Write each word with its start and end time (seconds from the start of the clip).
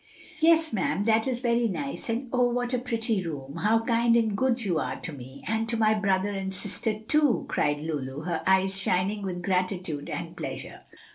"Yes, 0.39 0.73
ma'am, 0.73 1.03
that 1.03 1.27
is 1.27 1.41
very 1.41 1.67
nice; 1.67 2.09
and 2.09 2.27
oh, 2.33 2.49
what 2.49 2.73
a 2.73 2.79
pretty 2.79 3.23
room! 3.23 3.57
How 3.57 3.83
kind 3.83 4.15
and 4.15 4.35
good 4.35 4.65
you 4.65 4.79
are 4.79 4.99
to 4.99 5.13
me! 5.13 5.43
and 5.45 5.69
to 5.69 5.77
my 5.77 5.93
brother 5.93 6.31
and 6.31 6.51
sister, 6.51 6.97
too!" 7.01 7.45
cried 7.47 7.79
Lulu, 7.79 8.21
her 8.21 8.41
eyes 8.47 8.79
shining 8.79 9.21
with 9.21 9.43
gratitude 9.43 10.09
and 10.09 10.35
pleasure. 10.35 10.81